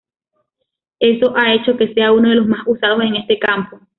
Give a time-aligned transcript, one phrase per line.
[0.99, 3.79] Eso ha hecho que sea uno de los más usados en este campo.